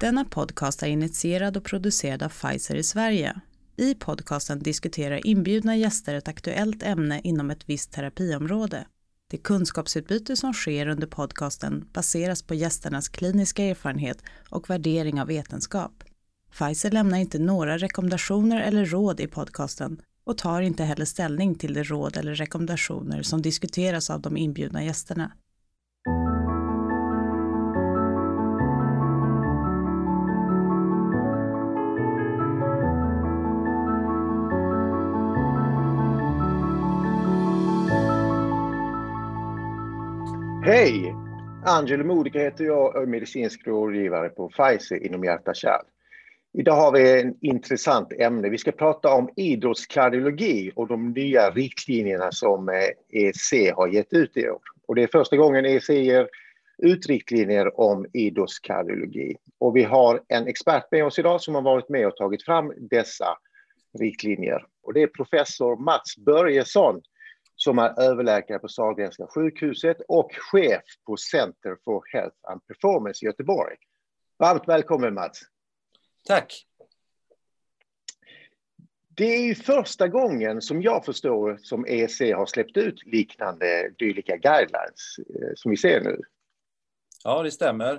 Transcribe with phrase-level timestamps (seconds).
[0.00, 3.40] Denna podcast är initierad och producerad av Pfizer i Sverige.
[3.76, 8.86] I podcasten diskuterar inbjudna gäster ett aktuellt ämne inom ett visst terapiområde.
[9.30, 16.04] Det kunskapsutbyte som sker under podcasten baseras på gästernas kliniska erfarenhet och värdering av vetenskap.
[16.52, 21.74] Pfizer lämnar inte några rekommendationer eller råd i podcasten och tar inte heller ställning till
[21.74, 25.32] de råd eller rekommendationer som diskuteras av de inbjudna gästerna.
[40.64, 41.14] Hej!
[41.66, 45.84] Angelo Modica heter jag och är medicinsk rådgivare på Pfizer inom hjärta-kärl.
[46.52, 48.48] Idag har vi ett intressant ämne.
[48.48, 52.74] Vi ska prata om idrottskardiologi och de nya riktlinjerna som eh,
[53.08, 54.60] EC har gett ut i år.
[54.86, 56.28] Och det är första gången EC ger
[56.78, 59.36] ut riktlinjer om idrottskardiologi.
[59.58, 62.72] Och vi har en expert med oss idag som har varit med och tagit fram
[62.90, 63.38] dessa
[63.98, 64.66] riktlinjer.
[64.82, 67.00] Och det är professor Mats Börjesson
[67.64, 73.26] som är överläkare på Sahlgrenska sjukhuset och chef på Center for Health and Performance i
[73.26, 73.76] Göteborg.
[74.38, 75.40] Varmt välkommen Mats!
[76.24, 76.66] Tack!
[79.08, 84.36] Det är ju första gången som jag förstår som EC har släppt ut liknande dylika
[84.36, 86.20] guidelines eh, som vi ser nu.
[87.24, 87.92] Ja, det stämmer.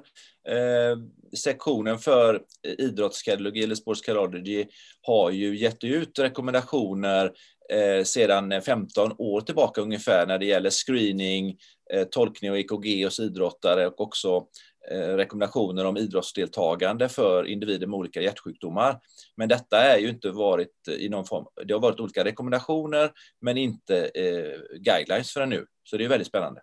[0.48, 0.98] Eh,
[1.38, 2.44] sektionen för
[2.78, 4.66] idrottskardiologi eller sportskardiology
[5.02, 7.32] har ju gett ut rekommendationer
[7.72, 11.58] eh, sedan eh, 15 år tillbaka ungefär när det gäller screening,
[11.94, 14.46] eh, tolkning och EKG hos idrottare och också
[14.92, 19.00] eh, rekommendationer om idrottsdeltagande för individer med olika hjärtsjukdomar.
[19.38, 23.12] Men detta är ju inte varit eh, i någon form, det har varit olika rekommendationer
[23.42, 25.66] men inte eh, guidelines förrän nu.
[25.84, 26.62] Så det är väldigt spännande.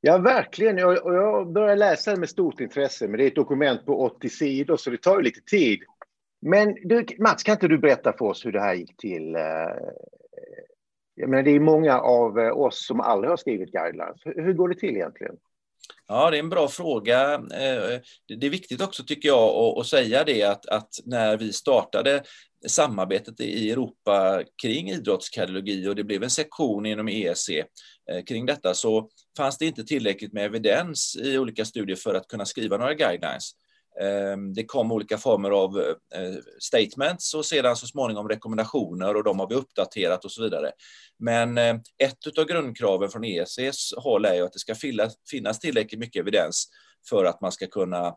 [0.00, 0.78] Ja, verkligen.
[0.78, 4.76] Jag börjar läsa det med stort intresse, men det är ett dokument på 80 sidor,
[4.76, 5.80] så det tar ju lite tid.
[6.40, 9.34] Men du, Mats, kan inte du berätta för oss hur det här gick till?
[9.34, 9.42] Eh,
[11.14, 14.20] jag menar, det är många av eh, oss som aldrig har skrivit guidelines.
[14.24, 15.34] Hur går det till egentligen?
[16.06, 17.34] Ja, det är en bra fråga.
[17.34, 18.00] Eh,
[18.38, 22.22] det är viktigt också, tycker jag, att säga det att, att när vi startade
[22.66, 27.50] samarbetet i Europa kring idrottskardiologi och det blev en sektion inom ESC
[28.26, 32.44] kring detta så fanns det inte tillräckligt med evidens i olika studier för att kunna
[32.44, 33.52] skriva några guidelines.
[34.00, 35.78] Ehm, det kom olika former av
[36.14, 40.70] eh, statements och sedan så småningom rekommendationer och de har vi uppdaterat och så vidare.
[41.18, 44.74] Men eh, ett av grundkraven från ESCs håll är ju att det ska
[45.30, 46.68] finnas tillräckligt mycket evidens
[47.08, 48.12] för att man ska kunna eh,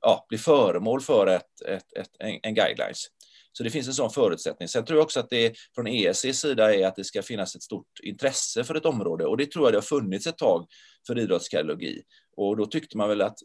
[0.00, 2.10] ja, bli föremål för ett, ett, ett,
[2.42, 3.06] en guidelines.
[3.52, 4.68] Så det finns en sån förutsättning.
[4.68, 7.62] Sen tror jag också att det från ESCs sida är att det ska finnas ett
[7.62, 10.66] stort intresse för ett område och det tror jag det har funnits ett tag
[11.06, 12.02] för idrottskardiologi.
[12.40, 13.38] Och då tyckte man väl att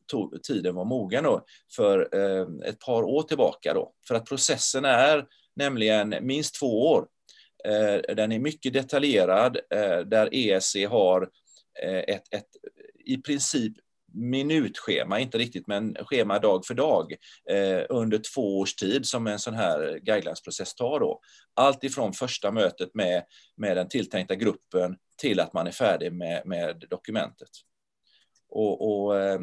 [0.48, 1.46] tiden var mogen då,
[1.76, 3.74] för eh, ett par år tillbaka.
[3.74, 3.94] Då.
[4.08, 5.26] För att processen är
[5.56, 7.08] nämligen minst två år.
[7.66, 11.30] Eh, den är mycket detaljerad, eh, där ESC har
[11.84, 12.48] eh, ett, ett
[13.06, 13.74] i princip
[14.14, 17.14] minutschema, inte riktigt, men schema dag för dag
[17.50, 21.00] eh, under två års tid som en sån här guidelinesprocess tar.
[21.00, 21.20] Då.
[21.54, 23.24] Allt ifrån första mötet med,
[23.58, 27.50] med den tilltänkta gruppen till att man är färdig med, med dokumentet.
[28.56, 29.40] Och, och, eh,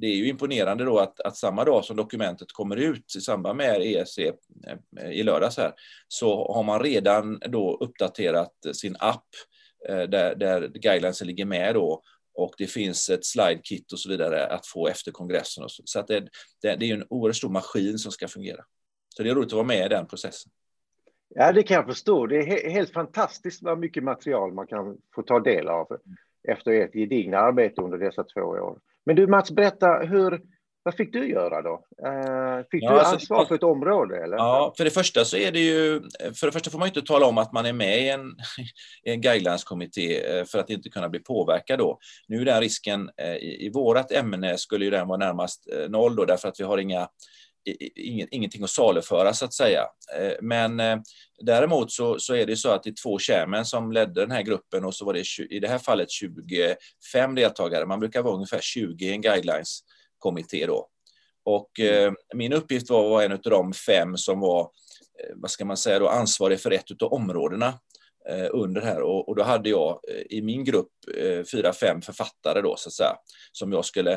[0.00, 3.56] det är ju imponerande då att, att, samma dag som dokumentet kommer ut i samband
[3.56, 5.72] med ESC eh, i lördags här,
[6.08, 9.26] så har man redan då uppdaterat sin app
[9.88, 12.02] eh, där, där guidelinesen ligger med då
[12.34, 15.68] och det finns ett slide-kit och så vidare att få efter kongressen.
[15.68, 16.20] Så, så att det,
[16.62, 18.64] det, det är en oerhört stor maskin som ska fungera.
[19.08, 20.52] Så det är roligt att vara med i den processen.
[21.28, 22.26] Ja, det kan jag förstå.
[22.26, 25.86] Det är helt fantastiskt vad mycket material man kan få ta del av
[26.48, 28.78] efter ert gedigna arbete under dessa två år.
[29.06, 30.40] Men du Mats, berätta, hur,
[30.82, 31.84] vad fick du göra då?
[32.06, 34.22] Uh, fick ja, du alltså, ansvar för ett område?
[34.24, 34.36] Eller?
[34.36, 36.00] Ja, för det första så är det ju,
[36.34, 38.20] för det första får man inte tala om att man är med i en,
[39.04, 41.98] i en guidelineskommitté eh, för att inte kunna bli påverkad då.
[42.28, 46.16] Nu är den risken, eh, i, i vårat ämne skulle ju den vara närmast noll
[46.16, 47.08] då, därför att vi har inga
[48.30, 49.86] ingenting att saluföra så att säga.
[50.18, 50.98] Eh, men eh,
[51.42, 54.42] däremot så, så är det så att det är två chairman som ledde den här
[54.42, 57.86] gruppen och så var det i det här fallet 25 deltagare.
[57.86, 60.88] Man brukar vara ungefär 20 i en guidelines-kommitté då.
[61.44, 64.70] Och eh, min uppgift var att vara en av de fem som var,
[65.34, 67.78] vad ska man säga då, ansvarig för ett av områdena.
[68.28, 72.02] Eh, under här och, och, då hade jag eh, i min grupp eh, fyra, fem
[72.02, 73.16] författare då så att säga
[73.52, 74.12] som jag skulle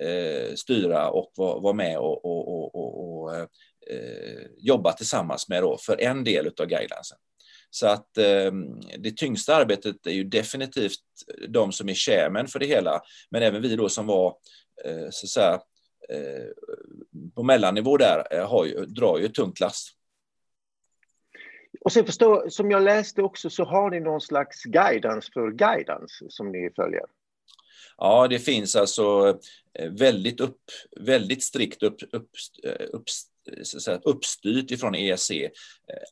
[0.00, 3.46] eh, styra och vara var med och, och, och eh,
[3.90, 7.18] eh, jobba tillsammans med då för en del av guidelinesen.
[7.70, 8.52] Så att eh,
[8.98, 11.00] det tyngsta arbetet är ju definitivt
[11.48, 13.00] de som är chairman för det hela,
[13.30, 14.36] men även vi då som var
[15.10, 15.60] så att säga,
[17.34, 19.97] på mellannivå där har ju, drar ju ett tungt lass.
[21.80, 26.24] Och sen förstå, som jag läste också så har ni någon slags guidance för guidance
[26.28, 27.04] som ni följer.
[27.96, 29.38] Ja, det finns alltså
[29.90, 30.60] väldigt, upp,
[31.00, 32.30] väldigt strikt upp, upp,
[32.92, 33.04] upp,
[33.62, 35.30] så uppstyrt ifrån ESC.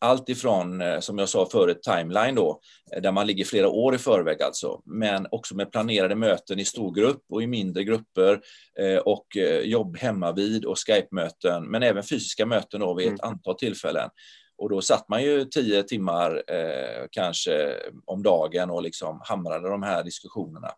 [0.01, 2.61] Allt ifrån, som jag sa förut, timeline då,
[3.03, 7.23] där man ligger flera år i förväg alltså, men också med planerade möten i storgrupp
[7.29, 8.41] och i mindre grupper
[9.05, 9.27] och
[9.63, 13.33] jobb hemma vid och Skype-möten, men även fysiska möten då vid ett mm.
[13.33, 14.11] antal tillfällen.
[14.59, 19.83] Och då satt man ju tio timmar eh, kanske om dagen och liksom hamrade de
[19.83, 20.71] här diskussionerna.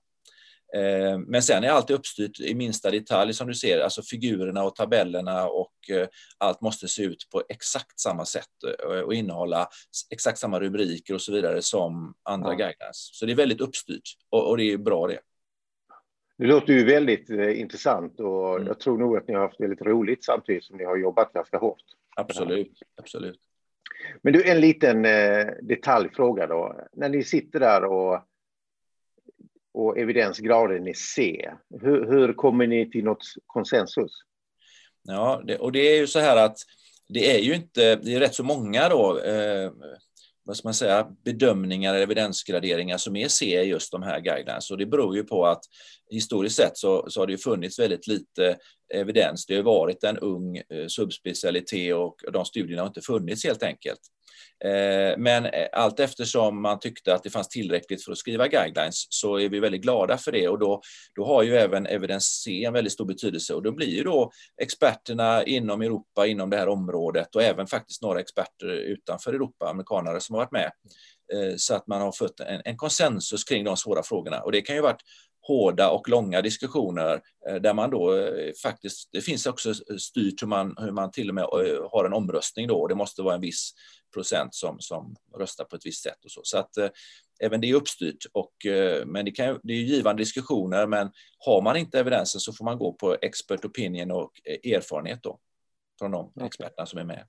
[0.74, 4.74] Eh, men sen är allt uppstyrt i minsta detalj som du ser, alltså figurerna och
[4.74, 6.08] tabellerna och eh,
[6.38, 8.44] allt måste se ut på exakt samma sätt
[8.82, 9.68] eh, och innehålla
[10.10, 12.56] exakt samma rubriker och så vidare som andra ja.
[12.56, 13.10] guidelines.
[13.12, 15.20] Så det är väldigt uppstyrt och, och det är bra det.
[16.38, 18.66] Det låter ju väldigt eh, intressant och mm.
[18.66, 21.58] jag tror nog att ni har haft väldigt roligt samtidigt som ni har jobbat ganska
[21.58, 21.82] hårt.
[22.16, 23.40] Absolut, absolut.
[24.22, 26.80] Men du, en liten eh, detaljfråga då.
[26.92, 28.20] När ni sitter där och,
[29.72, 31.50] och evidensgraden är C,
[31.80, 34.12] hur, hur kommer ni till något konsensus?
[35.02, 36.58] Ja, det, och det är ju så här att
[37.08, 39.72] det är ju inte, det är rätt så många då, eh,
[40.48, 44.70] vad ska man säga, bedömningar eller evidensgraderingar som är C i just de här guidelines.
[44.70, 45.60] Och det beror ju på att
[46.10, 48.56] historiskt sett så, så har det ju funnits väldigt lite
[48.94, 49.46] evidens.
[49.46, 54.00] Det har varit en ung eh, subspecialitet och de studierna har inte funnits helt enkelt.
[54.64, 59.06] Eh, men eh, allt eftersom man tyckte att det fanns tillräckligt för att skriva guidelines
[59.08, 60.48] så är vi väldigt glada för det.
[60.48, 60.80] Och då,
[61.14, 63.54] då har ju även evidens C en väldigt stor betydelse.
[63.54, 64.30] Och då blir ju då
[64.62, 70.20] experterna inom Europa, inom det här området och även faktiskt några experter utanför Europa, amerikanare
[70.20, 70.70] som har varit med,
[71.32, 74.40] eh, så att man har fått en, en konsensus kring de svåra frågorna.
[74.40, 75.02] Och det kan ju varit
[75.40, 77.20] hårda och långa diskussioner
[77.60, 78.30] där man då
[78.62, 81.44] faktiskt, det finns också styrt hur man, hur man till och med
[81.90, 83.72] har en omröstning då, det måste vara en viss
[84.14, 86.40] procent som, som röstar på ett visst sätt och så.
[86.44, 86.88] Så att eh,
[87.40, 88.26] även det är uppstyrt.
[88.32, 92.52] Och, eh, men det, kan, det är givande diskussioner, men har man inte evidensen så
[92.52, 94.32] får man gå på expert opinion och
[94.64, 95.38] erfarenhet då
[95.98, 97.24] från de experterna som är med.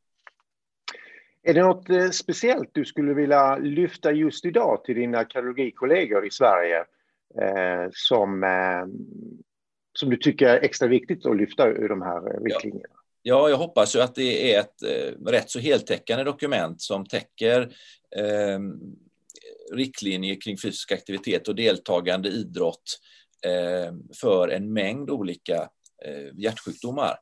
[1.43, 6.85] Är det något speciellt du skulle vilja lyfta just idag till dina kardiologikollegor i Sverige
[7.41, 8.85] eh, som, eh,
[9.93, 12.93] som du tycker är extra viktigt att lyfta ur de här riktlinjerna?
[12.93, 12.98] Ja.
[13.21, 17.61] Ja, jag hoppas ju att det är ett eh, rätt så heltäckande dokument som täcker
[18.15, 18.59] eh,
[19.73, 22.99] riktlinjer kring fysisk aktivitet och deltagande idrott
[23.45, 25.69] eh, för en mängd olika
[26.05, 27.15] eh, hjärtsjukdomar.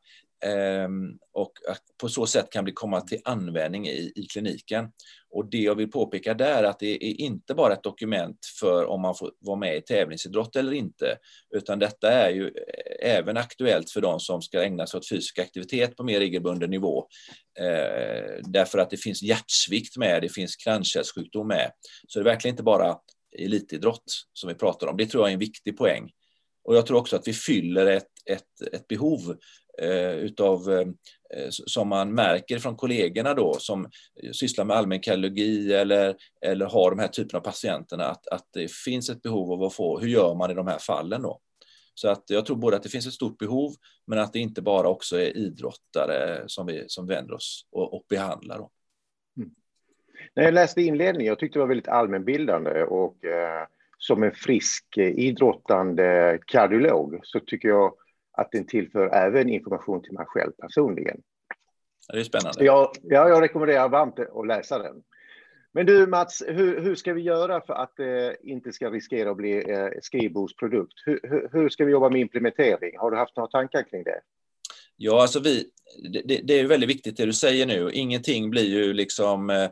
[0.46, 4.92] Ehm, och att på så sätt kan det komma till användning i, i kliniken.
[5.30, 8.86] Och det jag vill påpeka där är att det är inte bara ett dokument för
[8.86, 11.18] om man får vara med i tävlingsidrott eller inte,
[11.56, 15.40] utan detta är ju eh, även aktuellt för de som ska ägna sig åt fysisk
[15.40, 17.08] aktivitet på mer regelbunden nivå.
[17.60, 21.72] Eh, därför att det finns hjärtsvikt med, det finns kranskärlssjukdom med.
[22.08, 22.98] Så det är verkligen inte bara
[23.40, 24.98] elitidrott som vi pratar om.
[24.98, 26.10] Det tror jag är en viktig poäng.
[26.64, 29.38] Och jag tror också att vi fyller ett, ett, ett behov
[29.82, 30.88] eh, utav, eh,
[31.50, 33.90] som man märker från kollegorna då som
[34.32, 38.72] sysslar med allmän kardiologi eller, eller har de här typerna av patienterna, att, att det
[38.72, 41.42] finns ett behov av att få, hur gör man i de här fallen då?
[41.94, 43.72] Så att jag tror både att det finns ett stort behov,
[44.08, 48.06] men att det inte bara också är idrottare som vi som vänder oss och, och
[48.10, 48.58] behandlar.
[48.58, 48.72] Då.
[49.38, 49.50] Mm.
[50.36, 53.68] När jag läste inledningen, jag tyckte det var väldigt allmänbildande och eh,
[53.98, 57.94] som en frisk eh, idrottande kardiolog så tycker jag
[58.38, 61.22] att den tillför även information till mig själv personligen.
[62.14, 62.66] Det är spännande.
[62.66, 65.04] Jag, ja, jag rekommenderar varmt att läsa den.
[65.74, 69.38] Men du Mats, hur, hur ska vi göra för att det inte ska riskera att
[69.38, 70.94] bli eh, skrivbordsprodukt?
[71.06, 72.98] Hur, hur, hur, ska vi jobba med implementering?
[72.98, 74.22] Har du haft några tankar kring det?
[74.98, 75.66] Ja, alltså vi,
[76.26, 77.90] det, det är väldigt viktigt det du säger nu.
[77.94, 79.70] Ingenting blir ju liksom eh,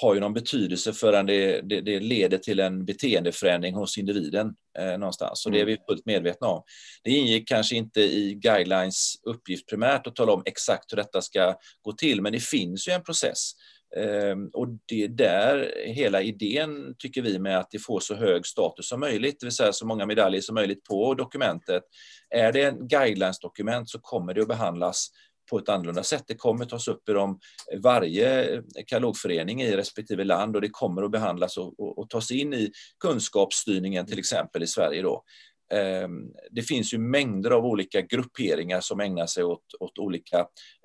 [0.00, 4.98] har ju någon betydelse förrän det, det, det, leder till en beteendeförändring hos individen eh,
[4.98, 5.46] någonstans.
[5.46, 5.84] Och det är vi mm.
[5.88, 6.62] fullt medvetna om.
[7.04, 11.54] Det ingick kanske inte i guidelines uppgift primärt att tala om exakt hur detta ska
[11.82, 13.52] gå till, men det finns ju en process.
[13.96, 18.46] Eh, och det är där hela idén, tycker vi, med att det får så hög
[18.46, 21.82] status som möjligt, det vill säga så många medaljer som möjligt på dokumentet.
[22.30, 25.08] Är det en guidelines-dokument så kommer det att behandlas
[25.50, 26.24] på ett annorlunda sätt.
[26.26, 27.38] Det kommer tas upp i de,
[27.82, 32.54] varje kalogförening i respektive land och det kommer att behandlas och, och, och tas in
[32.54, 35.02] i kunskapsstyrningen till exempel i Sverige.
[35.02, 35.24] Då.
[35.72, 40.38] Ehm, det finns ju mängder av olika grupperingar som ägnar sig åt, åt olika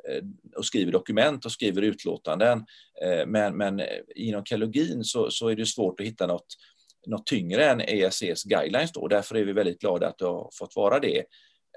[0.09, 0.23] eh,
[0.55, 2.65] och skriver dokument och skriver utlåtanden.
[3.05, 6.47] Ehm, men, men eh, inom kalogin så, så är det svårt att hitta något,
[7.07, 8.91] något tyngre än ESCs guidelines.
[8.91, 9.07] Då.
[9.07, 11.23] Därför är vi väldigt glada att det har fått vara det.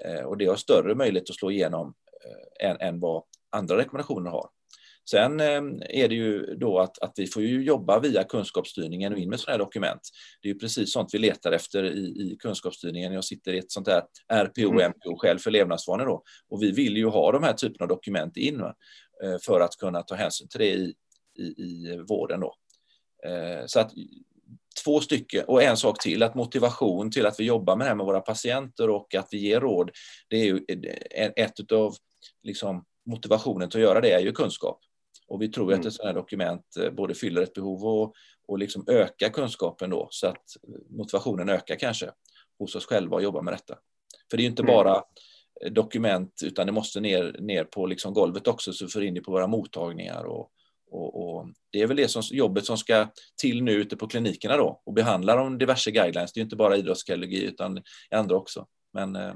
[0.05, 1.93] Ehm, och det har större möjlighet att slå igenom
[2.59, 4.49] än, än vad andra rekommendationer har.
[5.09, 9.29] Sen är det ju då att, att vi får ju jobba via kunskapsstyrningen och in
[9.29, 10.01] med sådana här dokument.
[10.41, 13.13] Det är ju precis sånt vi letar efter i, i kunskapsstyrningen.
[13.13, 14.03] Jag sitter i ett sånt här
[14.33, 14.91] RPO, mm.
[14.91, 16.23] MPO själv för levnadsvanor då.
[16.49, 18.75] Och vi vill ju ha de här typerna av dokument in va?
[19.41, 20.93] för att kunna ta hänsyn till det i,
[21.37, 22.55] i, i vården då.
[23.65, 23.91] Så att
[24.83, 27.95] två stycken och en sak till, att motivation till att vi jobbar med det här
[27.95, 29.91] med våra patienter och att vi ger råd,
[30.29, 30.65] det är ju
[31.35, 31.95] ett av
[32.45, 34.79] liksom, motivationen till att göra det är ju kunskap.
[35.27, 35.79] Och vi tror mm.
[35.79, 38.13] att ett sådant här dokument eh, både fyller ett behov och,
[38.47, 40.43] och liksom ökar kunskapen då, så att
[40.89, 42.11] motivationen ökar kanske
[42.59, 43.75] hos oss själva att jobba med detta.
[44.29, 44.75] För det är ju inte mm.
[44.75, 45.03] bara
[45.71, 49.31] dokument, utan det måste ner, ner på liksom golvet också, så för in det på
[49.31, 50.51] våra mottagningar och,
[50.91, 53.07] och, och, det är väl det som, jobbet som ska
[53.41, 56.33] till nu ute på klinikerna då och behandla de diverse guidelines.
[56.33, 58.67] Det är inte bara idrottskardiologi utan andra också.
[58.93, 59.33] Men eh,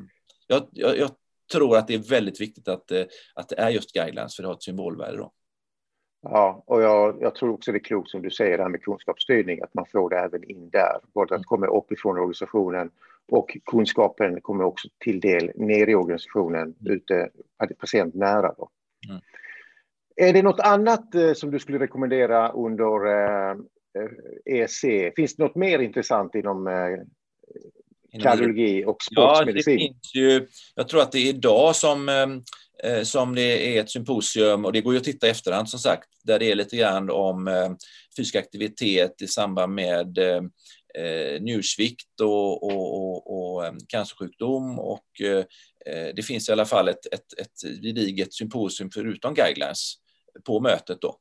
[0.48, 1.12] jag, jag, jag,
[1.52, 3.04] tror att det är väldigt viktigt att, eh,
[3.36, 5.32] att det är just guidelines för det har ett symbolvärde då.
[6.22, 8.84] Ja, och jag, jag, tror också det är klokt som du säger det här med
[8.84, 11.00] kunskapsstyrning, att man får det även in där.
[11.14, 12.92] Både att komma uppifrån organisationen
[13.32, 16.94] och kunskapen kommer också till del ner i organisationen, mm.
[16.94, 17.30] ute
[17.80, 18.54] patientnära.
[18.58, 18.70] Då.
[19.10, 19.22] Mm.
[20.16, 23.08] Är det något annat eh, som du skulle rekommendera under
[24.46, 24.84] EC?
[24.84, 26.68] Eh, e finns det något mer intressant inom
[28.22, 29.74] kardiologi och sportsmedicin?
[29.74, 32.42] Ja, det finns ju, jag tror att det är idag som,
[33.04, 36.10] som det är ett symposium, och det går ju att titta i efterhand som sagt,
[36.24, 37.76] där det är lite grann om
[38.18, 40.18] fysisk aktivitet i samband med
[40.98, 45.46] eh, njursvikt och, och, och, och cancersjukdom och eh,
[46.16, 49.94] det finns i alla fall ett, ett, ett gediget symposium förutom guidelines
[50.46, 51.16] på mötet då.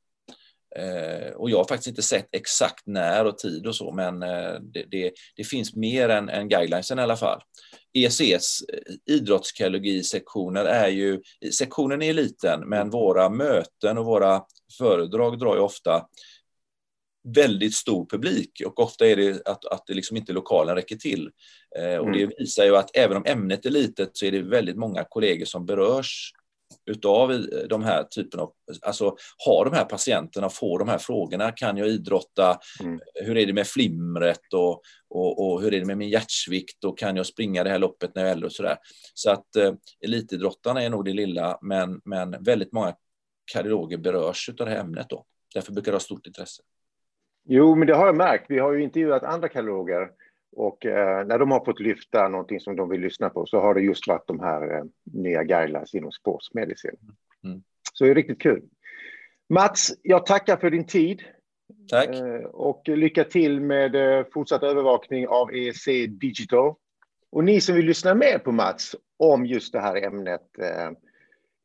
[0.76, 4.60] Eh, och jag har faktiskt inte sett exakt när och tid och så, men eh,
[4.60, 7.40] det, det, det, finns mer än, än guidelinesen i alla fall.
[7.92, 8.62] ECs
[9.06, 11.20] idrottskardiologisektioner är ju,
[11.58, 14.42] sektionen är liten, men våra möten och våra
[14.78, 16.06] föredrag drar ju ofta
[17.34, 21.30] väldigt stor publik och ofta är det att, att det liksom inte lokalen räcker till.
[21.78, 22.34] Eh, och det mm.
[22.38, 25.66] visar ju att även om ämnet är litet så är det väldigt många kollegor som
[25.66, 26.32] berörs
[26.86, 31.76] utav de här typen av, alltså har de här patienterna, får de här frågorna, kan
[31.76, 33.00] jag idrotta, mm.
[33.14, 36.98] hur är det med flimret och, och, och, hur är det med min hjärtsvikt och
[36.98, 38.76] kan jag springa det här loppet när jag är äldre och sådär.
[39.14, 39.72] Så att eh,
[40.04, 42.94] elitidrottarna är nog det lilla, men, men väldigt många
[43.52, 45.24] kardiologer berörs av det här ämnet då.
[45.54, 46.62] Därför brukar det ha stort intresse.
[47.50, 48.44] Jo, men det har jag märkt.
[48.48, 50.08] Vi har ju intervjuat andra kardiologer
[50.52, 53.74] och eh, när de har fått lyfta någonting som de vill lyssna på så har
[53.74, 56.96] det just varit de här eh, nya guidelines inom sportsmedicin.
[57.44, 57.62] Mm.
[57.92, 58.62] Så det är riktigt kul.
[59.48, 61.22] Mats, jag tackar för din tid.
[61.88, 62.08] Tack.
[62.08, 66.74] Eh, och lycka till med eh, fortsatt övervakning av EEC Digital.
[67.30, 70.90] Och ni som vill lyssna mer på Mats om just det här ämnet eh,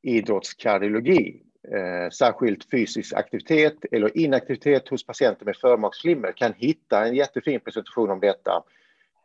[0.02, 7.60] idrottskardiologi, eh, särskilt fysisk aktivitet eller inaktivitet hos patienter med förmaksflimmer kan hitta en jättefin
[7.60, 8.64] presentation om detta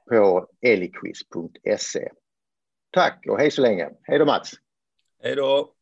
[0.09, 2.09] på eliquiz.se.
[2.91, 3.91] Tack och hej så länge.
[4.03, 4.53] Hej då Mats!
[5.23, 5.75] Hej då!